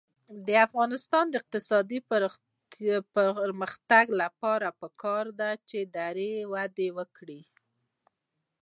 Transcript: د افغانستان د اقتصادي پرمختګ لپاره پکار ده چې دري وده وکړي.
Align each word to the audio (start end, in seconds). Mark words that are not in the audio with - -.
د 0.47 0.49
افغانستان 0.67 1.25
د 1.29 1.33
اقتصادي 1.41 1.99
پرمختګ 3.17 4.05
لپاره 4.21 4.67
پکار 4.81 5.25
ده 5.39 5.51
چې 5.69 5.79
دري 5.97 6.33
وده 6.53 6.87
وکړي. 6.97 7.41